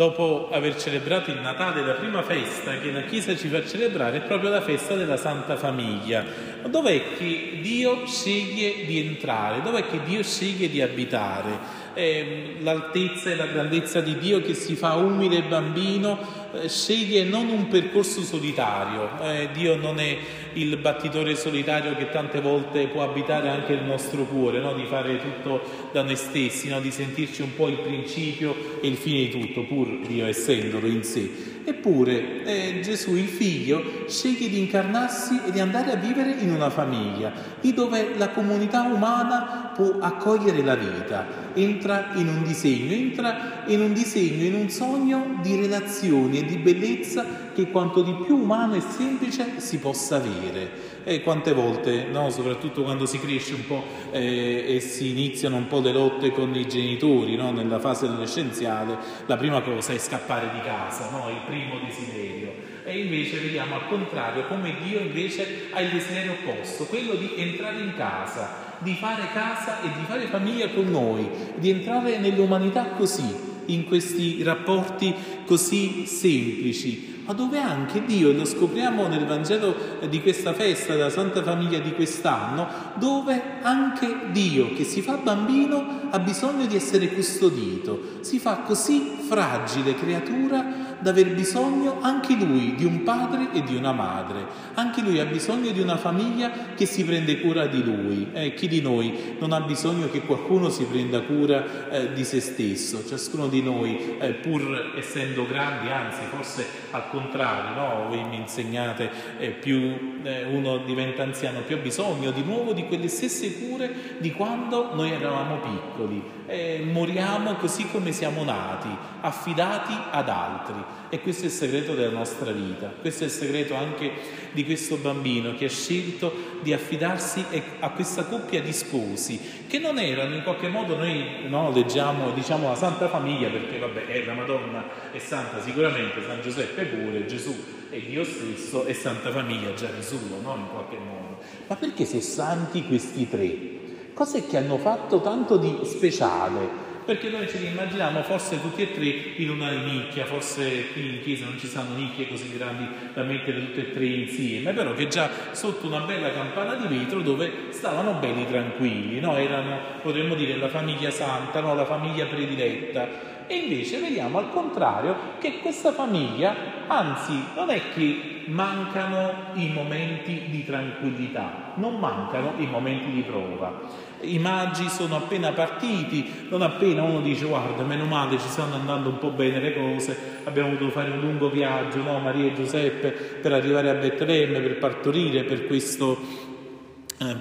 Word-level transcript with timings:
dopo 0.00 0.48
aver 0.50 0.78
celebrato 0.80 1.30
il 1.30 1.40
Natale, 1.40 1.84
la 1.84 1.92
prima 1.92 2.22
festa 2.22 2.78
che 2.78 2.90
la 2.90 3.02
Chiesa 3.02 3.36
ci 3.36 3.48
fa 3.48 3.62
celebrare 3.66 4.16
è 4.16 4.20
proprio 4.22 4.48
la 4.48 4.62
festa 4.62 4.94
della 4.94 5.18
Santa 5.18 5.56
Famiglia. 5.56 6.24
Dov'è 6.66 7.18
che 7.18 7.58
Dio 7.60 8.06
sceglie 8.06 8.86
di 8.86 8.98
entrare? 8.98 9.60
Dov'è 9.60 9.86
che 9.86 10.00
Dio 10.02 10.22
sceglie 10.22 10.70
di 10.70 10.80
abitare? 10.80 11.79
Eh, 11.94 12.56
l'altezza 12.60 13.30
e 13.30 13.36
la 13.36 13.46
grandezza 13.46 14.00
di 14.00 14.16
Dio 14.18 14.40
che 14.40 14.54
si 14.54 14.76
fa 14.76 14.94
umile 14.94 15.42
bambino 15.42 16.18
eh, 16.52 16.68
sceglie 16.68 17.24
non 17.24 17.48
un 17.48 17.68
percorso 17.68 18.22
solitario. 18.22 19.08
Eh, 19.22 19.48
Dio 19.52 19.76
non 19.76 20.00
è 20.00 20.16
il 20.54 20.76
battitore 20.78 21.36
solitario 21.36 21.94
che 21.94 22.10
tante 22.10 22.40
volte 22.40 22.88
può 22.88 23.02
abitare 23.02 23.48
anche 23.48 23.72
il 23.72 23.82
nostro 23.82 24.24
cuore, 24.24 24.58
no? 24.58 24.74
di 24.74 24.84
fare 24.84 25.18
tutto 25.18 25.62
da 25.92 26.02
noi 26.02 26.16
stessi, 26.16 26.68
no? 26.68 26.80
di 26.80 26.90
sentirci 26.90 27.42
un 27.42 27.54
po' 27.54 27.68
il 27.68 27.78
principio 27.78 28.80
e 28.80 28.88
il 28.88 28.96
fine 28.96 29.28
di 29.28 29.46
tutto, 29.46 29.62
pur 29.62 30.00
Dio 30.06 30.26
essendolo 30.26 30.86
in 30.86 31.04
sé. 31.04 31.59
Eppure 31.70 32.42
eh, 32.42 32.80
Gesù, 32.82 33.14
il 33.14 33.28
figlio, 33.28 34.04
sceglie 34.08 34.48
di 34.48 34.58
incarnarsi 34.58 35.40
e 35.46 35.52
di 35.52 35.60
andare 35.60 35.92
a 35.92 35.94
vivere 35.94 36.32
in 36.32 36.50
una 36.50 36.68
famiglia, 36.68 37.30
lì 37.60 37.72
dove 37.72 38.16
la 38.16 38.30
comunità 38.30 38.82
umana 38.82 39.70
può 39.72 39.98
accogliere 40.00 40.64
la 40.64 40.74
vita. 40.74 41.24
Entra 41.54 42.08
in 42.14 42.26
un 42.26 42.42
disegno, 42.42 42.92
entra 42.92 43.62
in 43.66 43.82
un 43.82 43.92
disegno, 43.92 44.46
in 44.46 44.54
un 44.54 44.68
sogno 44.68 45.38
di 45.42 45.54
relazioni 45.54 46.40
e 46.40 46.44
di 46.44 46.56
bellezza 46.56 47.24
che 47.64 47.70
quanto 47.70 48.02
di 48.02 48.12
più 48.24 48.36
umano 48.36 48.74
e 48.74 48.80
semplice 48.80 49.60
si 49.60 49.78
possa 49.78 50.16
avere. 50.16 50.88
E 51.04 51.22
quante 51.22 51.52
volte, 51.52 52.06
no? 52.10 52.30
soprattutto 52.30 52.82
quando 52.82 53.06
si 53.06 53.18
cresce 53.18 53.54
un 53.54 53.66
po' 53.66 53.82
eh, 54.10 54.76
e 54.76 54.80
si 54.80 55.10
iniziano 55.10 55.56
un 55.56 55.66
po' 55.66 55.80
le 55.80 55.92
lotte 55.92 56.30
con 56.30 56.54
i 56.54 56.66
genitori 56.66 57.36
no? 57.36 57.50
nella 57.52 57.78
fase 57.78 58.06
adolescenziale, 58.06 58.98
la 59.26 59.36
prima 59.36 59.60
cosa 59.62 59.92
è 59.92 59.98
scappare 59.98 60.50
di 60.52 60.60
casa, 60.60 61.10
no? 61.10 61.28
il 61.30 61.40
primo 61.46 61.78
desiderio. 61.84 62.68
E 62.84 62.98
invece 62.98 63.38
vediamo 63.38 63.76
al 63.76 63.88
contrario 63.88 64.46
come 64.46 64.74
Dio 64.82 65.00
invece 65.00 65.68
ha 65.70 65.80
il 65.80 65.90
desiderio 65.90 66.32
opposto, 66.32 66.84
quello 66.86 67.14
di 67.14 67.32
entrare 67.36 67.80
in 67.80 67.94
casa, 67.94 68.68
di 68.78 68.94
fare 68.94 69.28
casa 69.32 69.82
e 69.82 69.88
di 69.88 70.04
fare 70.06 70.26
famiglia 70.26 70.68
con 70.68 70.90
noi, 70.90 71.28
di 71.56 71.70
entrare 71.70 72.18
nell'umanità 72.18 72.86
così, 72.96 73.48
in 73.66 73.84
questi 73.86 74.42
rapporti 74.42 75.14
così 75.46 76.06
semplici, 76.06 77.09
ma 77.30 77.36
dove 77.36 77.60
anche 77.60 78.04
Dio, 78.04 78.30
e 78.30 78.32
lo 78.32 78.44
scopriamo 78.44 79.06
nel 79.06 79.24
Vangelo 79.24 79.72
di 80.08 80.20
questa 80.20 80.52
festa 80.52 80.94
della 80.94 81.10
Santa 81.10 81.44
Famiglia 81.44 81.78
di 81.78 81.92
quest'anno, 81.92 82.66
dove 82.94 83.40
anche 83.62 84.32
Dio 84.32 84.74
che 84.74 84.82
si 84.82 85.00
fa 85.00 85.14
bambino 85.14 86.08
ha 86.10 86.18
bisogno 86.18 86.66
di 86.66 86.74
essere 86.74 87.06
custodito, 87.14 88.18
si 88.22 88.40
fa 88.40 88.62
così 88.66 89.18
fragile 89.30 89.94
creatura 89.94 90.88
da 90.98 91.10
aver 91.10 91.32
bisogno 91.34 91.98
anche 92.00 92.34
lui 92.34 92.74
di 92.74 92.84
un 92.84 93.04
padre 93.04 93.52
e 93.52 93.62
di 93.62 93.76
una 93.76 93.92
madre, 93.92 94.44
anche 94.74 95.02
lui 95.02 95.20
ha 95.20 95.24
bisogno 95.24 95.70
di 95.70 95.80
una 95.80 95.96
famiglia 95.96 96.50
che 96.74 96.84
si 96.84 97.04
prende 97.04 97.40
cura 97.40 97.66
di 97.66 97.82
lui. 97.82 98.28
Eh, 98.32 98.54
chi 98.54 98.66
di 98.66 98.80
noi 98.82 99.36
non 99.38 99.52
ha 99.52 99.60
bisogno 99.60 100.10
che 100.10 100.22
qualcuno 100.22 100.68
si 100.68 100.84
prenda 100.84 101.20
cura 101.20 101.88
eh, 101.90 102.12
di 102.12 102.24
se 102.24 102.40
stesso? 102.40 103.06
Ciascuno 103.06 103.46
di 103.46 103.62
noi, 103.62 104.18
eh, 104.18 104.32
pur 104.32 104.94
essendo 104.96 105.46
grandi, 105.46 105.88
anzi 105.90 106.22
forse 106.28 106.66
al 106.90 107.08
contrario, 107.08 107.80
no? 107.80 108.08
voi 108.08 108.24
mi 108.24 108.36
insegnate 108.36 109.10
eh, 109.38 109.50
più 109.50 110.18
eh, 110.24 110.44
uno 110.44 110.78
diventa 110.78 111.22
anziano, 111.22 111.60
più 111.60 111.76
ha 111.76 111.80
bisogno 111.80 112.32
di 112.32 112.42
nuovo 112.42 112.72
di 112.72 112.84
quelle 112.86 113.08
stesse 113.08 113.60
cure 113.60 114.18
di 114.18 114.32
quando 114.32 114.90
noi 114.92 115.12
eravamo 115.12 115.60
piccoli. 115.60 116.38
Eh, 116.50 116.82
moriamo 116.84 117.54
così 117.54 117.86
come 117.86 118.10
siamo 118.10 118.42
nati, 118.42 118.88
affidati 119.20 119.96
ad 120.10 120.28
altri. 120.28 120.74
E 121.08 121.20
questo 121.20 121.44
è 121.44 121.46
il 121.46 121.52
segreto 121.52 121.94
della 121.94 122.10
nostra 122.10 122.50
vita, 122.50 122.92
questo 123.00 123.22
è 123.22 123.26
il 123.26 123.32
segreto 123.32 123.74
anche 123.76 124.10
di 124.50 124.64
questo 124.64 124.96
bambino 124.96 125.54
che 125.54 125.66
ha 125.66 125.68
scelto 125.68 126.58
di 126.62 126.72
affidarsi 126.72 127.44
a 127.78 127.90
questa 127.90 128.24
coppia 128.24 128.60
di 128.60 128.72
sposi, 128.72 129.64
che 129.68 129.78
non 129.78 129.98
erano 129.98 130.34
in 130.34 130.42
qualche 130.42 130.68
modo, 130.68 130.96
noi 130.96 131.48
no, 131.48 131.70
leggiamo 131.72 132.30
diciamo 132.30 132.68
la 132.68 132.74
Santa 132.74 133.08
Famiglia, 133.08 133.48
perché 133.48 133.78
vabbè, 133.78 134.06
è 134.06 134.24
la 134.24 134.34
Madonna 134.34 134.84
è 135.12 135.18
santa 135.18 135.60
sicuramente, 135.60 136.22
San 136.24 136.40
Giuseppe 136.42 136.84
pure, 136.84 137.26
Gesù 137.26 137.56
è 137.90 137.98
Dio 137.98 138.24
stesso 138.24 138.86
e 138.86 138.94
Santa 138.94 139.30
Famiglia 139.30 139.74
già 139.74 139.88
Gesù, 139.94 140.18
no? 140.42 140.54
in 140.56 140.68
qualche 140.68 140.96
modo. 140.96 141.38
Ma 141.66 141.76
perché 141.76 142.04
sono 142.04 142.20
santi 142.20 142.86
questi 142.86 143.28
tre? 143.28 143.79
Cos'è 144.12 144.46
che 144.46 144.56
hanno 144.56 144.78
fatto 144.78 145.20
tanto 145.20 145.56
di 145.56 145.78
speciale? 145.84 146.88
perché 147.10 147.28
noi 147.28 147.48
ce 147.48 147.58
li 147.58 147.66
immaginiamo 147.66 148.22
forse 148.22 148.60
tutti 148.60 148.82
e 148.82 148.92
tre 148.92 149.06
in 149.42 149.50
una 149.50 149.70
nicchia, 149.70 150.26
forse 150.26 150.92
qui 150.92 151.16
in 151.16 151.22
chiesa 151.22 151.44
non 151.44 151.58
ci 151.58 151.66
sono 151.66 151.94
nicchie 151.96 152.28
così 152.28 152.56
grandi 152.56 152.86
da 153.12 153.24
mettere 153.24 153.58
tutte 153.58 153.80
e 153.80 153.92
tre 153.92 154.04
insieme, 154.04 154.72
però 154.72 154.94
che 154.94 155.08
già 155.08 155.28
sotto 155.50 155.88
una 155.88 156.00
bella 156.00 156.30
campana 156.30 156.74
di 156.74 156.86
vetro 156.86 157.20
dove 157.20 157.50
stavano 157.70 158.12
belli 158.20 158.46
tranquilli, 158.46 159.18
no? 159.18 159.36
erano 159.36 159.78
potremmo 160.02 160.36
dire 160.36 160.56
la 160.56 160.68
famiglia 160.68 161.10
santa, 161.10 161.60
no? 161.60 161.74
la 161.74 161.84
famiglia 161.84 162.26
prediletta. 162.26 163.28
E 163.48 163.56
invece 163.56 163.98
vediamo 163.98 164.38
al 164.38 164.50
contrario 164.50 165.16
che 165.40 165.58
questa 165.58 165.90
famiglia, 165.90 166.54
anzi 166.86 167.42
non 167.56 167.70
è 167.70 167.80
che 167.92 168.39
mancano 168.50 169.32
i 169.54 169.70
momenti 169.72 170.42
di 170.48 170.64
tranquillità, 170.64 171.72
non 171.76 171.98
mancano 171.98 172.52
i 172.58 172.66
momenti 172.66 173.10
di 173.10 173.22
prova. 173.22 174.08
I 174.22 174.38
magi 174.38 174.88
sono 174.88 175.16
appena 175.16 175.52
partiti, 175.52 176.46
non 176.50 176.60
appena 176.62 177.02
uno 177.02 177.20
dice 177.20 177.46
guarda, 177.46 177.82
meno 177.82 178.04
male 178.04 178.38
ci 178.38 178.48
stanno 178.48 178.74
andando 178.74 179.08
un 179.08 179.18
po' 179.18 179.30
bene 179.30 179.60
le 179.60 179.72
cose, 179.72 180.42
abbiamo 180.44 180.72
dovuto 180.72 180.90
fare 180.90 181.10
un 181.10 181.20
lungo 181.20 181.48
viaggio, 181.48 182.02
no? 182.02 182.18
Maria 182.18 182.46
e 182.46 182.54
Giuseppe, 182.54 183.10
per 183.10 183.52
arrivare 183.52 183.88
a 183.88 183.94
Betlemme, 183.94 184.60
per 184.60 184.78
partorire, 184.78 185.44
per 185.44 185.66
questo 185.66 186.18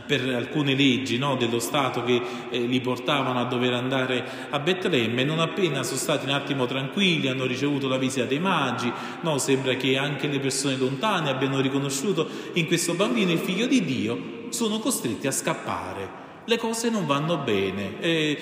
per 0.06 0.28
alcune 0.36 0.76
leggi 0.76 1.18
no, 1.18 1.38
dello 1.38 1.60
Stato 1.60 2.04
che 2.04 2.22
eh, 2.50 2.60
li 2.60 2.82
portavano 2.82 3.40
a 3.40 3.46
dover 3.46 3.74
andare 3.74 4.26
a 4.50 4.60
Betlemme, 4.60 5.24
non 5.24 5.40
appena 5.40 5.84
sono 5.84 5.98
stati 5.98 6.26
un 6.26 6.32
attimo 6.32 6.66
tranquilli, 6.66 7.30
hanno 7.30 7.46
ricevuto 7.46 7.88
la 7.88 7.98
visita 7.98 8.26
dei 8.26 8.40
magi, 8.40 8.92
no, 9.22 9.38
sembra 9.38 9.76
che 9.76 9.96
anche 9.96 10.28
le 10.28 10.40
persone 10.40 10.76
lontane 10.76 11.30
abbiano 11.30 11.62
riconosciuto 11.62 12.28
in 12.54 12.68
questo 12.68 12.94
bambino 12.96 13.32
il 13.32 13.40
figlio 13.40 13.68
di 13.68 13.86
Dio, 13.86 14.48
sono 14.50 14.80
costretti 14.80 15.28
a 15.28 15.32
scappare 15.32 16.28
le 16.50 16.58
cose 16.58 16.90
non 16.90 17.06
vanno 17.06 17.38
bene. 17.38 18.00
Eh, 18.00 18.38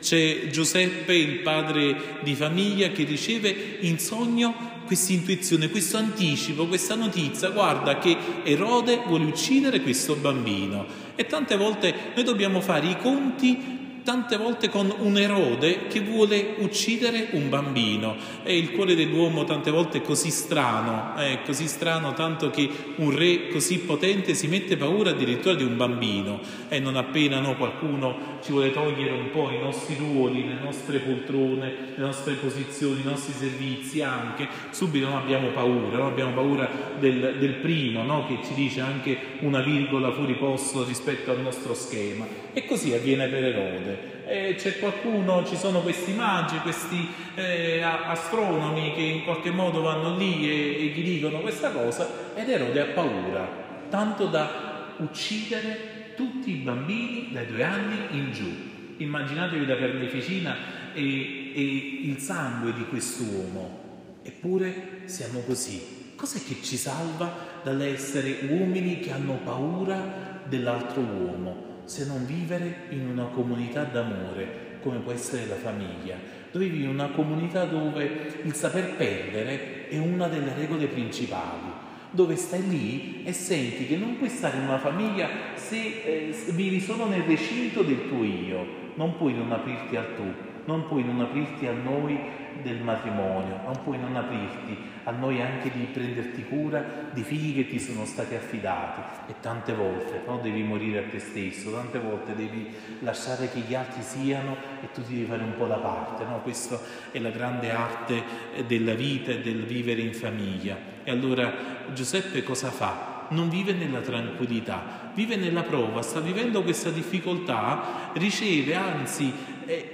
c'è 0.00 0.48
Giuseppe, 0.48 1.14
il 1.14 1.38
padre 1.38 2.18
di 2.22 2.34
famiglia, 2.34 2.88
che 2.88 3.04
riceve 3.04 3.78
in 3.80 3.98
sogno 3.98 4.76
questa 4.88 5.12
intuizione, 5.12 5.68
questo 5.68 5.98
anticipo, 5.98 6.66
questa 6.66 6.94
notizia, 6.94 7.50
guarda 7.50 7.98
che 7.98 8.16
Erode 8.42 9.02
vuole 9.06 9.26
uccidere 9.26 9.82
questo 9.82 10.14
bambino. 10.14 10.86
E 11.14 11.26
tante 11.26 11.58
volte 11.58 11.94
noi 12.14 12.24
dobbiamo 12.24 12.62
fare 12.62 12.86
i 12.88 12.96
conti 12.96 13.87
tante 14.08 14.38
volte 14.38 14.70
con 14.70 14.90
un 15.00 15.18
erode 15.18 15.86
che 15.86 16.00
vuole 16.00 16.54
uccidere 16.60 17.28
un 17.32 17.50
bambino 17.50 18.16
e 18.42 18.56
il 18.56 18.72
cuore 18.72 18.94
dell'uomo 18.94 19.44
tante 19.44 19.70
volte 19.70 19.98
è 19.98 20.00
così 20.00 20.30
strano, 20.30 21.14
è 21.14 21.40
così 21.44 21.66
strano 21.66 22.14
tanto 22.14 22.48
che 22.48 22.70
un 22.96 23.14
re 23.14 23.48
così 23.48 23.80
potente 23.80 24.32
si 24.32 24.46
mette 24.46 24.78
paura 24.78 25.10
addirittura 25.10 25.54
di 25.54 25.62
un 25.62 25.76
bambino 25.76 26.40
e 26.70 26.80
non 26.80 26.96
appena 26.96 27.38
no, 27.40 27.54
qualcuno 27.56 28.38
ci 28.42 28.52
vuole 28.52 28.72
togliere 28.72 29.12
un 29.12 29.30
po' 29.30 29.50
i 29.50 29.58
nostri 29.58 29.94
ruoli, 29.98 30.48
le 30.48 30.58
nostre 30.58 31.00
poltrone, 31.00 31.92
le 31.94 32.02
nostre 32.02 32.32
posizioni, 32.32 33.00
i 33.02 33.04
nostri 33.04 33.34
servizi 33.34 34.00
anche, 34.00 34.48
subito 34.70 35.06
non 35.06 35.18
abbiamo 35.18 35.48
paura, 35.48 35.98
no? 35.98 36.06
abbiamo 36.06 36.32
paura 36.32 36.66
del, 36.98 37.36
del 37.38 37.54
primo 37.56 38.02
no? 38.04 38.26
che 38.26 38.38
ci 38.42 38.54
dice 38.54 38.80
anche 38.80 39.18
una 39.40 39.60
virgola 39.60 40.10
fuori 40.12 40.32
posto 40.32 40.82
rispetto 40.82 41.30
al 41.30 41.40
nostro 41.40 41.74
schema 41.74 42.26
e 42.54 42.64
così 42.64 42.94
avviene 42.94 43.28
per 43.28 43.44
Erode 43.44 43.97
eh, 44.26 44.54
c'è 44.56 44.78
qualcuno, 44.78 45.44
ci 45.44 45.56
sono 45.56 45.80
questi 45.80 46.12
magi, 46.12 46.58
questi 46.58 47.08
eh, 47.34 47.80
astronomi 47.82 48.92
che 48.94 49.00
in 49.00 49.24
qualche 49.24 49.50
modo 49.50 49.80
vanno 49.80 50.16
lì 50.16 50.48
e, 50.48 50.76
e 50.76 50.84
gli 50.88 51.02
dicono 51.02 51.40
questa 51.40 51.70
cosa 51.70 52.08
ed 52.34 52.48
Erode 52.48 52.80
ha 52.80 52.86
paura, 52.86 53.48
tanto 53.88 54.26
da 54.26 54.94
uccidere 54.98 56.12
tutti 56.14 56.50
i 56.50 56.56
bambini 56.56 57.30
dai 57.32 57.46
due 57.46 57.62
anni 57.62 57.96
in 58.10 58.32
giù. 58.32 58.52
Immaginatevi 58.98 59.64
la 59.64 59.76
carneficina 59.76 60.56
e, 60.92 61.52
e 61.54 62.00
il 62.02 62.18
sangue 62.18 62.74
di 62.74 62.84
quest'uomo, 62.84 64.18
eppure 64.22 65.02
siamo 65.04 65.40
così. 65.40 65.96
Cos'è 66.16 66.40
che 66.44 66.56
ci 66.62 66.76
salva 66.76 67.32
dall'essere 67.62 68.40
uomini 68.48 68.98
che 68.98 69.12
hanno 69.12 69.38
paura 69.44 70.40
dell'altro 70.44 71.00
uomo? 71.00 71.67
Se 71.88 72.04
non 72.04 72.26
vivere 72.26 72.84
in 72.90 73.08
una 73.08 73.24
comunità 73.24 73.82
d'amore 73.84 74.76
come 74.82 74.98
può 74.98 75.10
essere 75.10 75.46
la 75.46 75.54
famiglia, 75.54 76.16
dove 76.52 76.66
vivi 76.66 76.84
in 76.84 76.90
una 76.90 77.08
comunità 77.08 77.64
dove 77.64 78.40
il 78.42 78.52
saper 78.52 78.94
perdere 78.96 79.88
è 79.88 79.96
una 79.96 80.28
delle 80.28 80.52
regole 80.54 80.86
principali, 80.86 81.72
dove 82.10 82.36
stai 82.36 82.68
lì 82.68 83.22
e 83.24 83.32
senti 83.32 83.86
che 83.86 83.96
non 83.96 84.18
puoi 84.18 84.28
stare 84.28 84.58
in 84.58 84.64
una 84.64 84.78
famiglia 84.78 85.28
se, 85.54 86.02
eh, 86.04 86.34
vivi 86.50 86.78
solo 86.78 87.08
nel 87.08 87.22
recinto 87.22 87.82
del 87.82 88.06
tuo 88.06 88.22
io, 88.22 88.66
non 88.96 89.16
puoi 89.16 89.32
non 89.32 89.50
aprirti 89.50 89.96
al 89.96 90.14
tu, 90.14 90.24
non 90.66 90.86
puoi 90.88 91.04
non 91.04 91.20
aprirti 91.20 91.66
al 91.66 91.78
noi 91.78 92.18
del 92.62 92.80
matrimonio, 92.80 93.60
non 93.64 93.80
puoi 93.82 93.98
non 93.98 94.16
aprirti 94.16 94.76
a 95.04 95.10
noi 95.10 95.40
anche 95.40 95.70
di 95.70 95.84
prenderti 95.84 96.44
cura 96.44 97.08
di 97.12 97.22
figli 97.22 97.54
che 97.54 97.68
ti 97.68 97.78
sono 97.78 98.04
stati 98.04 98.34
affidati 98.34 99.30
e 99.30 99.34
tante 99.40 99.72
volte 99.72 100.22
no, 100.26 100.38
devi 100.42 100.62
morire 100.62 100.98
a 100.98 101.08
te 101.08 101.18
stesso, 101.18 101.72
tante 101.72 101.98
volte 101.98 102.34
devi 102.34 102.68
lasciare 103.00 103.50
che 103.50 103.60
gli 103.60 103.74
altri 103.74 104.02
siano 104.02 104.56
e 104.82 104.90
tu 104.92 105.02
ti 105.02 105.14
devi 105.14 105.26
fare 105.26 105.42
un 105.42 105.56
po' 105.56 105.66
da 105.66 105.76
parte, 105.76 106.24
no? 106.24 106.40
questa 106.40 106.78
è 107.10 107.18
la 107.18 107.30
grande 107.30 107.70
arte 107.70 108.22
della 108.66 108.94
vita 108.94 109.30
e 109.30 109.40
del 109.40 109.64
vivere 109.64 110.02
in 110.02 110.12
famiglia. 110.12 110.76
E 111.04 111.10
allora 111.10 111.52
Giuseppe 111.92 112.42
cosa 112.42 112.70
fa? 112.70 113.16
non 113.30 113.48
vive 113.48 113.72
nella 113.72 114.00
tranquillità, 114.00 115.10
vive 115.14 115.36
nella 115.36 115.62
prova, 115.62 116.02
sta 116.02 116.20
vivendo 116.20 116.62
questa 116.62 116.90
difficoltà, 116.90 118.10
riceve, 118.14 118.74
anzi 118.74 119.32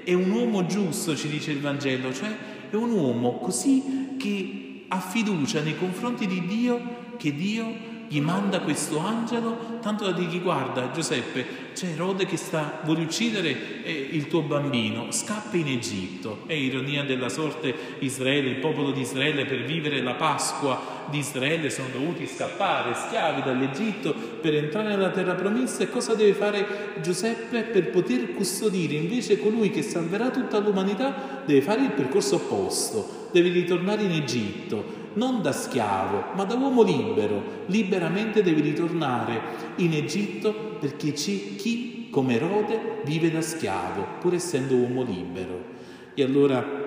è, 0.05 0.13
un 0.13 0.31
uomo 0.31 0.67
giusto, 0.67 1.17
ci 1.17 1.29
dice 1.29 1.51
il 1.51 1.61
Vangelo, 1.61 2.13
cioè 2.13 2.29
è 2.77 2.81
un 2.81 2.91
uomo 2.91 3.39
così 3.39 4.17
che 4.19 4.85
ha 4.89 5.01
fiducia 5.01 5.61
nei 5.61 5.77
confronti 5.77 6.27
di 6.27 6.47
Dio, 6.47 6.81
che 7.17 7.35
Dio 7.35 7.93
gli 8.09 8.21
manda 8.21 8.61
questo 8.61 8.99
angelo, 8.99 9.79
tanto 9.81 10.05
da 10.05 10.13
dirgli 10.13 10.41
guarda 10.41 10.91
Giuseppe, 10.93 11.73
c'è 11.75 11.89
Erode 11.89 12.27
che 12.27 12.37
sta, 12.37 12.81
vuole 12.85 13.03
uccidere 13.03 13.83
eh, 13.83 14.09
il 14.13 14.29
tuo 14.29 14.43
bambino, 14.43 15.11
scappa 15.11 15.57
in 15.57 15.69
Egitto. 15.69 16.43
È 16.47 16.53
ironia 16.53 17.03
della 17.03 17.29
sorte 17.29 17.75
Israele, 17.99 18.51
il 18.51 18.57
popolo 18.57 18.93
di 18.93 19.01
Israele 19.01 19.45
per 19.45 19.65
vivere 19.65 20.01
la 20.01 20.15
Pasqua 20.15 21.03
di 21.11 21.19
Israele 21.19 21.71
sono 21.71 21.89
dovuti 21.93 22.27
scappare 22.27 22.95
schiavi 22.95 23.43
dall'Egitto 23.43 24.15
per 24.41 24.55
entrare 24.55 24.89
nella 24.89 25.11
terra 25.11 25.35
promessa 25.35 25.83
e 25.83 25.91
cosa 25.91 26.15
deve 26.15 26.33
fare 26.33 27.01
Giuseppe 27.03 27.63
per 27.63 27.91
poter 27.91 28.33
custodire 28.35 28.95
invece 28.95 29.39
colui 29.39 29.71
che 29.71 29.83
salverà 29.83 30.31
tutta 30.31 30.59
l'umanità? 30.59 31.43
Deve 31.45 31.61
fare 31.61 31.83
il 31.83 31.91
percorso 31.91 32.37
opposto, 32.37 33.29
deve 33.33 33.51
ritornare 33.51 34.03
in 34.03 34.13
Egitto 34.13 35.03
non 35.15 35.43
da 35.43 35.53
schiavo, 35.53 36.35
ma 36.35 36.45
da 36.45 36.55
uomo 36.55 36.83
libero. 36.83 37.43
Liberamente 37.67 38.43
devi 38.43 38.61
ritornare 38.61 39.41
in 39.77 39.93
Egitto 39.93 40.77
perché 40.79 41.13
c'è 41.13 41.57
chi, 41.57 42.09
come 42.11 42.35
Erode, 42.35 43.01
vive 43.05 43.31
da 43.31 43.41
schiavo, 43.41 44.07
pur 44.21 44.35
essendo 44.35 44.75
uomo 44.75 45.03
libero. 45.03 45.73
E 46.15 46.23
allora 46.23 46.83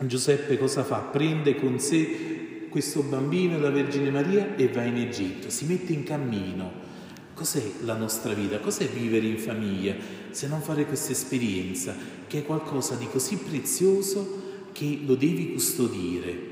Giuseppe 0.00 0.58
cosa 0.58 0.84
fa? 0.84 0.98
Prende 0.98 1.56
con 1.56 1.78
sé 1.78 2.66
questo 2.68 3.02
bambino 3.02 3.56
e 3.56 3.60
la 3.60 3.70
Vergine 3.70 4.10
Maria 4.10 4.54
e 4.54 4.68
va 4.68 4.84
in 4.84 4.96
Egitto, 4.96 5.50
si 5.50 5.64
mette 5.64 5.92
in 5.92 6.04
cammino. 6.04 6.86
Cos'è 7.34 7.62
la 7.84 7.94
nostra 7.94 8.32
vita? 8.32 8.58
Cos'è 8.58 8.88
vivere 8.88 9.26
in 9.26 9.38
famiglia 9.38 9.94
se 10.30 10.48
non 10.48 10.60
fare 10.60 10.86
questa 10.86 11.12
esperienza 11.12 11.94
che 12.26 12.38
è 12.38 12.44
qualcosa 12.44 12.96
di 12.96 13.06
così 13.08 13.36
prezioso 13.36 14.42
che 14.72 15.00
lo 15.04 15.14
devi 15.14 15.52
custodire? 15.52 16.47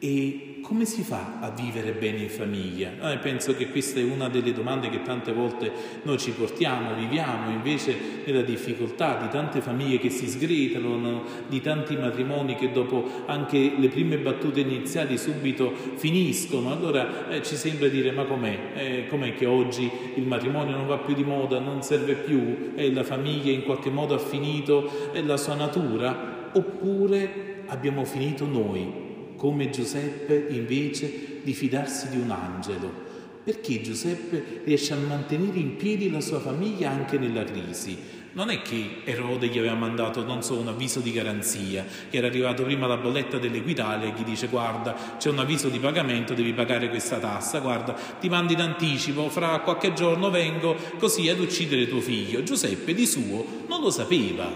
E 0.00 0.60
come 0.62 0.84
si 0.84 1.02
fa 1.02 1.38
a 1.40 1.50
vivere 1.50 1.90
bene 1.90 2.18
in 2.18 2.28
famiglia? 2.28 2.92
Ah, 3.00 3.16
penso 3.16 3.56
che 3.56 3.68
questa 3.68 3.98
è 3.98 4.04
una 4.04 4.28
delle 4.28 4.52
domande 4.52 4.90
che 4.90 5.02
tante 5.02 5.32
volte 5.32 5.72
noi 6.02 6.18
ci 6.18 6.30
portiamo, 6.30 6.94
viviamo 6.94 7.50
invece 7.50 7.96
nella 8.24 8.42
difficoltà 8.42 9.16
di 9.16 9.28
tante 9.28 9.60
famiglie 9.60 9.98
che 9.98 10.10
si 10.10 10.28
sgretolano, 10.28 11.24
di 11.48 11.60
tanti 11.60 11.96
matrimoni 11.96 12.54
che 12.54 12.70
dopo 12.70 13.08
anche 13.26 13.72
le 13.76 13.88
prime 13.88 14.18
battute 14.18 14.60
iniziali 14.60 15.18
subito 15.18 15.72
finiscono. 15.96 16.70
Allora 16.70 17.28
eh, 17.30 17.42
ci 17.42 17.56
sembra 17.56 17.88
dire 17.88 18.12
ma 18.12 18.22
com'è? 18.24 18.58
Eh, 18.74 19.06
com'è 19.08 19.34
che 19.34 19.46
oggi 19.46 19.90
il 20.14 20.26
matrimonio 20.26 20.76
non 20.76 20.86
va 20.86 20.98
più 20.98 21.14
di 21.14 21.24
moda, 21.24 21.58
non 21.58 21.82
serve 21.82 22.14
più, 22.14 22.72
eh, 22.76 22.92
la 22.92 23.02
famiglia 23.02 23.50
in 23.50 23.64
qualche 23.64 23.90
modo 23.90 24.14
ha 24.14 24.18
finito 24.18 25.10
eh, 25.12 25.24
la 25.24 25.36
sua 25.36 25.54
natura? 25.54 26.50
Oppure 26.52 27.64
abbiamo 27.66 28.04
finito 28.04 28.46
noi 28.46 29.06
come 29.38 29.70
Giuseppe 29.70 30.48
invece 30.50 31.40
di 31.42 31.54
fidarsi 31.54 32.10
di 32.10 32.18
un 32.18 32.30
angelo. 32.30 33.06
Perché 33.44 33.80
Giuseppe 33.80 34.62
riesce 34.64 34.92
a 34.92 34.96
mantenere 34.96 35.58
in 35.58 35.76
piedi 35.76 36.10
la 36.10 36.20
sua 36.20 36.40
famiglia 36.40 36.90
anche 36.90 37.16
nella 37.16 37.44
crisi? 37.44 37.96
Non 38.32 38.50
è 38.50 38.60
che 38.60 39.00
Erode 39.04 39.46
gli 39.46 39.56
aveva 39.56 39.74
mandato, 39.74 40.22
non 40.22 40.42
so, 40.42 40.58
un 40.58 40.68
avviso 40.68 41.00
di 41.00 41.12
garanzia, 41.12 41.86
che 42.10 42.18
era 42.18 42.26
arrivato 42.26 42.62
prima 42.64 42.86
la 42.86 42.98
bolletta 42.98 43.38
dell'Equitalia 43.38 44.08
e 44.08 44.12
gli 44.18 44.24
dice 44.24 44.48
guarda 44.48 44.94
c'è 45.16 45.30
un 45.30 45.38
avviso 45.38 45.68
di 45.68 45.78
pagamento, 45.78 46.34
devi 46.34 46.52
pagare 46.52 46.90
questa 46.90 47.18
tassa, 47.18 47.60
guarda 47.60 47.94
ti 48.20 48.28
mando 48.28 48.52
in 48.52 48.60
anticipo, 48.60 49.30
fra 49.30 49.60
qualche 49.60 49.94
giorno 49.94 50.30
vengo 50.30 50.76
così 50.98 51.28
ad 51.30 51.40
uccidere 51.40 51.88
tuo 51.88 52.00
figlio. 52.00 52.42
Giuseppe 52.42 52.92
di 52.92 53.06
suo 53.06 53.64
non 53.66 53.80
lo 53.80 53.90
sapeva, 53.90 54.52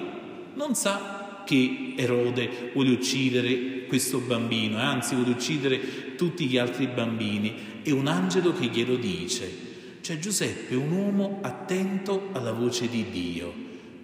non 0.55 0.75
sa 0.75 1.43
che 1.46 1.94
Erode 1.96 2.70
vuole 2.75 2.90
uccidere 2.90 3.72
questo 3.93 4.21
bambino, 4.21 4.79
anzi 4.79 5.15
vuole 5.15 5.33
uccidere 5.33 6.15
tutti 6.15 6.47
gli 6.47 6.56
altri 6.56 6.87
bambini. 6.87 7.81
È 7.83 7.91
un 7.91 8.06
angelo 8.06 8.55
che 8.55 8.69
glielo 8.69 8.97
dice. 8.97 10.00
Cioè 10.00 10.19
Giuseppe 10.19 10.73
è 10.73 10.77
un 10.79 10.93
uomo 10.93 11.41
attento 11.43 12.31
alla 12.33 12.53
voce 12.53 12.89
di 12.89 13.11
Dio. 13.11 13.53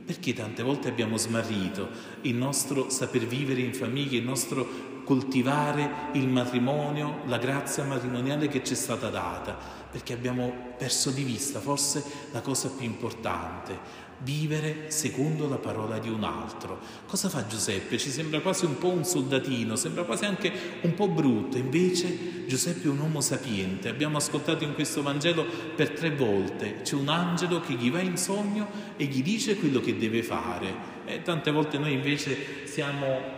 Perché 0.04 0.34
tante 0.34 0.62
volte 0.62 0.88
abbiamo 0.88 1.16
smarrito 1.16 1.88
il 2.22 2.34
nostro 2.34 2.90
saper 2.90 3.26
vivere 3.26 3.62
in 3.62 3.72
famiglia, 3.72 4.18
il 4.18 4.24
nostro 4.24 5.00
coltivare 5.04 6.10
il 6.12 6.28
matrimonio, 6.28 7.22
la 7.24 7.38
grazia 7.38 7.82
matrimoniale 7.84 8.48
che 8.48 8.62
ci 8.62 8.74
è 8.74 8.76
stata 8.76 9.08
data, 9.08 9.56
perché 9.90 10.12
abbiamo 10.12 10.74
perso 10.76 11.08
di 11.08 11.22
vista 11.22 11.60
forse 11.60 12.04
la 12.32 12.42
cosa 12.42 12.68
più 12.68 12.84
importante, 12.84 14.06
vivere 14.20 14.90
secondo 14.90 15.48
la 15.48 15.58
parola 15.58 15.98
di 15.98 16.08
un 16.08 16.24
altro. 16.24 16.78
Cosa 17.06 17.28
fa 17.28 17.46
Giuseppe? 17.46 17.98
Ci 17.98 18.10
sembra 18.10 18.40
quasi 18.40 18.64
un 18.64 18.78
po' 18.78 18.88
un 18.88 19.04
soldatino, 19.04 19.76
sembra 19.76 20.04
quasi 20.04 20.24
anche 20.24 20.52
un 20.82 20.94
po' 20.94 21.08
brutto, 21.08 21.56
invece 21.56 22.46
Giuseppe 22.46 22.86
è 22.86 22.90
un 22.90 22.98
uomo 22.98 23.20
sapiente. 23.20 23.88
Abbiamo 23.88 24.16
ascoltato 24.16 24.64
in 24.64 24.74
questo 24.74 25.02
Vangelo 25.02 25.44
per 25.76 25.90
tre 25.90 26.10
volte, 26.10 26.80
c'è 26.82 26.94
un 26.94 27.08
angelo 27.08 27.60
che 27.60 27.74
gli 27.74 27.90
va 27.90 28.00
in 28.00 28.16
sogno 28.16 28.68
e 28.96 29.04
gli 29.04 29.22
dice 29.22 29.56
quello 29.56 29.80
che 29.80 29.96
deve 29.96 30.22
fare. 30.22 30.96
E 31.04 31.22
tante 31.22 31.50
volte 31.50 31.78
noi 31.78 31.92
invece 31.92 32.66
siamo 32.66 33.37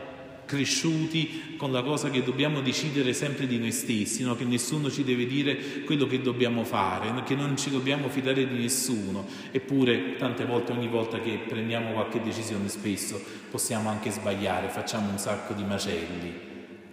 cresciuti 0.50 1.54
con 1.56 1.70
la 1.70 1.80
cosa 1.80 2.10
che 2.10 2.24
dobbiamo 2.24 2.60
decidere 2.60 3.12
sempre 3.12 3.46
di 3.46 3.56
noi 3.56 3.70
stessi, 3.70 4.24
no? 4.24 4.34
che 4.34 4.42
nessuno 4.42 4.90
ci 4.90 5.04
deve 5.04 5.24
dire 5.24 5.84
quello 5.84 6.08
che 6.08 6.20
dobbiamo 6.20 6.64
fare, 6.64 7.22
che 7.22 7.36
non 7.36 7.56
ci 7.56 7.70
dobbiamo 7.70 8.08
fidare 8.08 8.48
di 8.48 8.58
nessuno. 8.58 9.28
Eppure 9.52 10.16
tante 10.16 10.44
volte, 10.44 10.72
ogni 10.72 10.88
volta 10.88 11.20
che 11.20 11.38
prendiamo 11.46 11.92
qualche 11.92 12.20
decisione, 12.20 12.68
spesso 12.68 13.22
possiamo 13.48 13.90
anche 13.90 14.10
sbagliare, 14.10 14.68
facciamo 14.70 15.08
un 15.08 15.18
sacco 15.18 15.54
di 15.54 15.62
macelli. 15.62 16.32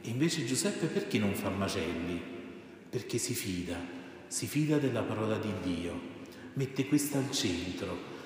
E 0.03 0.09
invece 0.09 0.45
Giuseppe 0.45 0.85
perché 0.85 1.17
non 1.17 1.33
fa 1.33 1.49
macelli? 1.49 2.21
Perché 2.87 3.17
si 3.17 3.33
fida, 3.33 3.75
si 4.27 4.45
fida 4.45 4.77
della 4.77 5.01
parola 5.01 5.37
di 5.37 5.51
Dio, 5.63 5.99
mette 6.53 6.85
questa 6.85 7.17
al 7.17 7.31
centro 7.31 8.16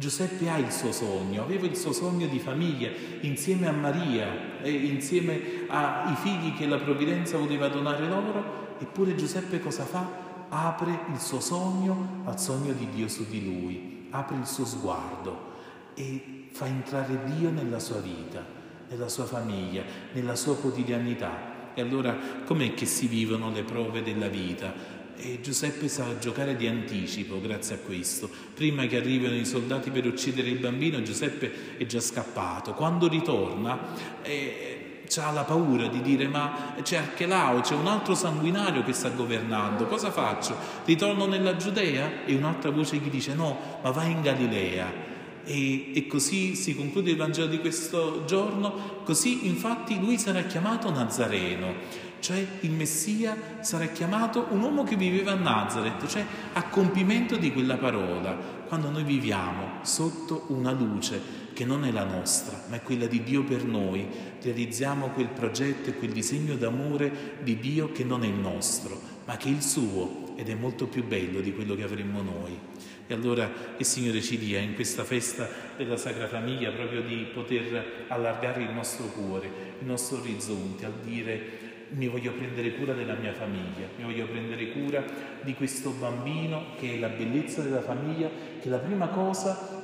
Giuseppe 0.00 0.48
ha 0.48 0.56
il 0.56 0.72
suo 0.72 0.92
sogno, 0.92 1.42
aveva 1.42 1.66
il 1.66 1.76
suo 1.76 1.92
sogno 1.92 2.26
di 2.26 2.38
famiglia 2.38 2.88
insieme 3.20 3.68
a 3.68 3.72
Maria 3.72 4.62
e 4.62 4.70
insieme 4.70 5.66
ai 5.68 6.14
figli 6.16 6.54
che 6.56 6.66
la 6.66 6.78
provvidenza 6.78 7.36
voleva 7.36 7.68
donare 7.68 8.08
loro, 8.08 8.76
eppure 8.78 9.14
Giuseppe 9.14 9.60
cosa 9.60 9.84
fa? 9.84 10.08
Apre 10.48 11.00
il 11.12 11.20
suo 11.20 11.38
sogno 11.40 12.22
al 12.24 12.40
sogno 12.40 12.72
di 12.72 12.88
Dio 12.88 13.08
su 13.08 13.26
di 13.28 13.44
lui, 13.44 14.06
apre 14.08 14.38
il 14.38 14.46
suo 14.46 14.64
sguardo 14.64 15.48
e 15.92 16.46
fa 16.50 16.64
entrare 16.64 17.22
Dio 17.36 17.50
nella 17.50 17.78
sua 17.78 18.00
vita, 18.00 18.42
nella 18.88 19.08
sua 19.10 19.26
famiglia, 19.26 19.82
nella 20.14 20.34
sua 20.34 20.56
quotidianità. 20.56 21.74
E 21.74 21.82
allora 21.82 22.16
com'è 22.46 22.72
che 22.72 22.86
si 22.86 23.06
vivono 23.06 23.50
le 23.50 23.64
prove 23.64 24.02
della 24.02 24.28
vita? 24.28 24.99
E 25.22 25.40
Giuseppe 25.42 25.86
sa 25.88 26.18
giocare 26.18 26.56
di 26.56 26.66
anticipo 26.66 27.40
grazie 27.40 27.74
a 27.74 27.78
questo. 27.78 28.30
Prima 28.54 28.86
che 28.86 28.96
arrivino 28.96 29.34
i 29.34 29.44
soldati 29.44 29.90
per 29.90 30.06
uccidere 30.06 30.48
il 30.48 30.58
bambino, 30.58 31.02
Giuseppe 31.02 31.76
è 31.76 31.84
già 31.84 32.00
scappato. 32.00 32.72
Quando 32.72 33.06
ritorna, 33.06 33.78
eh, 34.22 35.04
ha 35.18 35.30
la 35.30 35.42
paura 35.42 35.88
di 35.88 36.00
dire 36.00 36.28
ma 36.28 36.74
c'è 36.82 36.96
Archelao, 36.96 37.60
c'è 37.60 37.74
un 37.74 37.88
altro 37.88 38.14
sanguinario 38.14 38.84
che 38.84 38.92
sta 38.92 39.10
governando, 39.10 39.86
cosa 39.86 40.10
faccio? 40.10 40.56
Ritorno 40.84 41.26
nella 41.26 41.56
Giudea? 41.56 42.24
E 42.24 42.34
un'altra 42.34 42.70
voce 42.70 42.96
gli 42.96 43.10
dice 43.10 43.34
no, 43.34 43.80
ma 43.82 43.90
vai 43.90 44.12
in 44.12 44.22
Galilea. 44.22 45.09
E, 45.44 45.92
e, 45.94 46.06
così 46.06 46.54
si 46.54 46.74
conclude 46.74 47.10
il 47.10 47.16
Vangelo 47.16 47.48
di 47.48 47.58
questo 47.58 48.24
giorno, 48.26 49.02
così 49.04 49.46
infatti 49.46 49.98
lui 49.98 50.18
sarà 50.18 50.42
chiamato 50.42 50.90
Nazareno 50.90 52.08
cioè 52.20 52.46
il 52.60 52.70
Messia 52.70 53.36
sarà 53.60 53.86
chiamato 53.86 54.46
un 54.50 54.60
uomo 54.60 54.84
che 54.84 54.96
viveva 54.96 55.32
a 55.32 55.36
Nazareth, 55.36 56.06
cioè 56.06 56.24
a 56.52 56.64
compimento 56.64 57.36
di 57.36 57.52
quella 57.52 57.76
parola, 57.76 58.36
quando 58.66 58.90
noi 58.90 59.04
viviamo 59.04 59.78
sotto 59.82 60.44
una 60.48 60.70
luce 60.70 61.48
che 61.52 61.64
non 61.64 61.84
è 61.84 61.90
la 61.90 62.04
nostra, 62.04 62.62
ma 62.68 62.76
è 62.76 62.82
quella 62.82 63.06
di 63.06 63.22
Dio 63.22 63.42
per 63.42 63.64
noi, 63.64 64.06
realizziamo 64.40 65.08
quel 65.08 65.28
progetto 65.28 65.90
e 65.90 65.96
quel 65.96 66.12
disegno 66.12 66.54
d'amore 66.54 67.38
di 67.42 67.58
Dio 67.58 67.90
che 67.90 68.04
non 68.04 68.22
è 68.22 68.26
il 68.26 68.34
nostro, 68.34 69.09
ma 69.30 69.36
che 69.36 69.46
è 69.46 69.52
il 69.52 69.62
suo 69.62 70.32
ed 70.34 70.48
è 70.48 70.54
molto 70.54 70.88
più 70.88 71.06
bello 71.06 71.40
di 71.40 71.54
quello 71.54 71.76
che 71.76 71.84
avremmo 71.84 72.20
noi. 72.20 72.58
E 73.06 73.14
allora 73.14 73.48
il 73.76 73.86
Signore 73.86 74.20
ci 74.20 74.36
dia 74.36 74.58
in 74.58 74.74
questa 74.74 75.04
festa 75.04 75.48
della 75.76 75.96
Sacra 75.96 76.26
Famiglia 76.26 76.72
proprio 76.72 77.00
di 77.00 77.28
poter 77.32 78.06
allargare 78.08 78.64
il 78.64 78.72
nostro 78.72 79.04
cuore, 79.06 79.46
il 79.78 79.86
nostro 79.86 80.18
orizzonte, 80.18 80.84
al 80.84 80.94
dire 81.04 81.58
mi 81.90 82.08
voglio 82.08 82.32
prendere 82.32 82.74
cura 82.74 82.92
della 82.92 83.14
mia 83.14 83.32
famiglia, 83.32 83.86
mi 83.98 84.02
voglio 84.02 84.26
prendere 84.26 84.72
cura 84.72 85.04
di 85.42 85.54
questo 85.54 85.90
bambino 85.90 86.74
che 86.76 86.94
è 86.94 86.98
la 86.98 87.08
bellezza 87.08 87.62
della 87.62 87.82
famiglia, 87.82 88.28
che 88.60 88.66
è 88.66 88.68
la 88.68 88.78
prima 88.78 89.06
cosa 89.10 89.78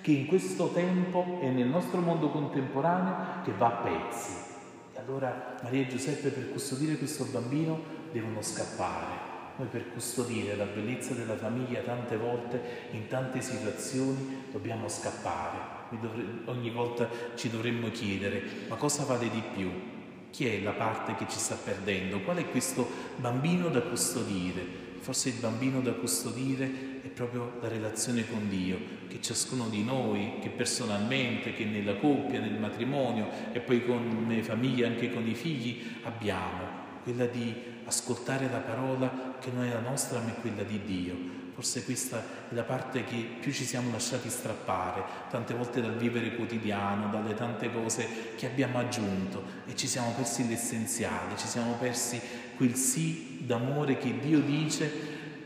che 0.00 0.10
in 0.10 0.24
questo 0.24 0.70
tempo 0.72 1.38
e 1.42 1.50
nel 1.50 1.68
nostro 1.68 2.00
mondo 2.00 2.30
contemporaneo 2.30 3.42
che 3.44 3.52
va 3.52 3.66
a 3.66 3.82
pezzi. 3.82 4.49
Allora 5.06 5.56
Maria 5.62 5.80
e 5.80 5.86
Giuseppe 5.88 6.28
per 6.28 6.50
custodire 6.50 6.96
questo 6.96 7.24
bambino 7.24 7.80
devono 8.12 8.42
scappare. 8.42 9.28
Noi 9.56 9.68
per 9.68 9.92
custodire 9.92 10.54
la 10.56 10.66
bellezza 10.66 11.14
della 11.14 11.36
famiglia 11.36 11.80
tante 11.80 12.16
volte, 12.16 12.88
in 12.92 13.06
tante 13.08 13.40
situazioni, 13.40 14.44
dobbiamo 14.52 14.88
scappare. 14.88 15.78
Ogni 16.46 16.70
volta 16.70 17.08
ci 17.34 17.48
dovremmo 17.48 17.90
chiedere, 17.90 18.42
ma 18.68 18.76
cosa 18.76 19.04
vale 19.04 19.30
di 19.30 19.42
più? 19.54 19.70
Chi 20.30 20.46
è 20.46 20.60
la 20.60 20.72
parte 20.72 21.14
che 21.14 21.26
ci 21.28 21.38
sta 21.38 21.56
perdendo? 21.56 22.20
Qual 22.20 22.36
è 22.36 22.50
questo 22.50 22.86
bambino 23.16 23.68
da 23.68 23.80
custodire? 23.80 24.89
Forse 25.00 25.30
il 25.30 25.36
bambino 25.40 25.80
da 25.80 25.92
custodire 25.92 27.00
è 27.02 27.08
proprio 27.08 27.58
la 27.60 27.68
relazione 27.68 28.28
con 28.28 28.48
Dio, 28.48 28.78
che 29.08 29.20
ciascuno 29.20 29.68
di 29.68 29.82
noi, 29.82 30.34
che 30.40 30.50
personalmente, 30.50 31.54
che 31.54 31.64
nella 31.64 31.96
coppia, 31.96 32.40
nel 32.40 32.58
matrimonio 32.58 33.28
e 33.52 33.60
poi 33.60 33.84
con 33.84 34.26
le 34.28 34.42
famiglie, 34.42 34.86
anche 34.86 35.12
con 35.12 35.26
i 35.26 35.34
figli, 35.34 35.82
abbiamo, 36.02 36.68
quella 37.02 37.26
di 37.26 37.52
ascoltare 37.84 38.48
la 38.50 38.58
parola 38.58 39.36
che 39.40 39.50
non 39.50 39.64
è 39.64 39.72
la 39.72 39.80
nostra 39.80 40.20
ma 40.20 40.28
è 40.28 40.40
quella 40.40 40.62
di 40.62 40.80
Dio 40.84 41.39
Forse 41.60 41.84
questa 41.84 42.24
è 42.48 42.54
la 42.54 42.62
parte 42.62 43.04
che 43.04 43.16
più 43.38 43.52
ci 43.52 43.66
siamo 43.66 43.90
lasciati 43.90 44.30
strappare, 44.30 45.02
tante 45.28 45.52
volte 45.52 45.82
dal 45.82 45.94
vivere 45.94 46.34
quotidiano, 46.34 47.10
dalle 47.10 47.34
tante 47.34 47.70
cose 47.70 48.32
che 48.34 48.46
abbiamo 48.46 48.78
aggiunto 48.78 49.42
e 49.66 49.76
ci 49.76 49.86
siamo 49.86 50.14
persi 50.16 50.48
l'essenziale, 50.48 51.36
ci 51.36 51.46
siamo 51.46 51.74
persi 51.74 52.18
quel 52.56 52.76
sì 52.76 53.44
d'amore 53.44 53.98
che 53.98 54.18
Dio 54.20 54.40
dice 54.40 54.90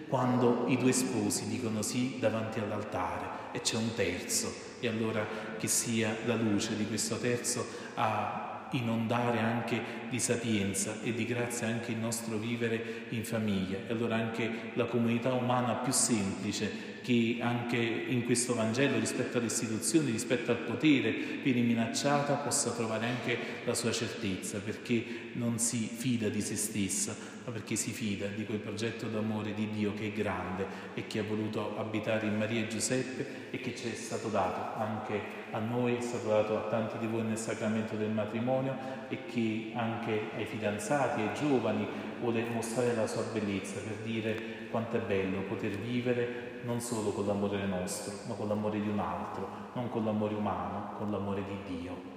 quando 0.07 0.67
i 0.69 0.77
due 0.77 0.93
sposi 0.93 1.49
dicono 1.49 1.83
sì 1.83 2.19
davanti 2.21 2.61
all'altare 2.61 3.51
e 3.51 3.61
c'è 3.61 3.75
un 3.75 3.93
terzo 3.97 4.55
e 4.79 4.87
allora 4.87 5.27
che 5.59 5.67
sia 5.67 6.17
la 6.27 6.37
luce 6.37 6.77
di 6.77 6.87
questo 6.87 7.19
terzo 7.19 7.67
a 7.95 8.44
inondare 8.71 9.39
anche 9.39 9.81
di 10.09 10.19
sapienza 10.19 10.97
e 11.03 11.13
di 11.13 11.25
grazia 11.25 11.67
anche 11.67 11.93
il 11.93 11.99
nostro 11.99 12.37
vivere 12.37 13.07
in 13.11 13.25
famiglia. 13.25 13.79
E 13.87 13.93
allora 13.93 14.17
anche 14.17 14.71
la 14.75 14.85
comunità 14.85 15.33
umana 15.33 15.75
più 15.75 15.93
semplice 15.93 16.94
che 17.05 17.37
anche 17.39 17.77
in 17.77 18.25
questo 18.25 18.55
Vangelo 18.55 18.99
rispetto 18.99 19.37
alle 19.37 19.49
istituzioni, 19.49 20.11
rispetto 20.11 20.51
al 20.51 20.57
potere 20.57 21.11
viene 21.43 21.61
minacciata, 21.61 22.33
possa 22.37 22.71
trovare 22.71 23.07
anche 23.07 23.39
la 23.67 23.75
sua 23.75 23.93
certezza, 23.93 24.59
perché 24.59 25.05
non 25.35 25.59
si 25.59 25.87
fida 25.95 26.31
di 26.31 26.41
se 26.41 26.57
stessa, 26.57 27.15
ma 27.45 27.53
perché 27.53 27.77
si 27.77 27.91
fida 27.91 28.27
di 28.29 28.47
quel 28.47 28.59
progetto 28.59 29.07
d'amore 29.07 29.53
di 29.53 29.69
Dio 29.69 29.93
che 29.93 30.07
è 30.07 30.13
grande 30.13 30.67
e 30.95 31.07
che 31.07 31.19
ha 31.19 31.25
voluto 31.25 31.77
abitare 31.77 32.27
in 32.27 32.39
Maria 32.39 32.63
e 32.63 32.69
Giuseppe 32.69 33.51
e 33.51 33.61
che 33.61 33.77
ci 33.77 33.91
è 33.91 33.95
stato 33.95 34.29
dato 34.29 34.81
anche 34.81 35.43
a 35.51 35.59
noi, 35.59 35.97
è 35.97 36.01
stato 36.01 36.29
dato 36.29 36.57
a 36.57 36.69
tanti 36.71 36.97
di 36.97 37.07
voi 37.07 37.23
nel 37.23 37.37
sacramento 37.37 37.97
del 37.97 38.11
matrimonio 38.11 38.77
e 39.09 39.27
che 39.27 39.73
anche 39.75 40.31
ai 40.37 40.47
fidanzati, 40.47 41.21
ai 41.21 41.35
giovani 41.35 41.87
vuole 42.25 42.43
mostrare 42.49 42.95
la 42.95 43.07
sua 43.07 43.23
bellezza 43.33 43.81
per 43.81 43.97
dire 44.03 44.69
quanto 44.71 44.97
è 44.97 45.01
bello 45.01 45.43
poter 45.43 45.77
vivere 45.77 46.61
non 46.63 46.81
solo 46.81 47.11
con 47.11 47.27
l'amore 47.27 47.67
nostro, 47.67 48.15
ma 48.27 48.35
con 48.35 48.49
l'amore 48.49 48.81
di 48.81 48.89
un 48.89 48.99
altro, 48.99 49.47
non 49.75 49.91
con 49.91 50.05
l'amore 50.05 50.35
umano, 50.35 50.95
con 50.97 51.11
l'amore 51.11 51.45
di 51.47 51.77
Dio. 51.77 52.14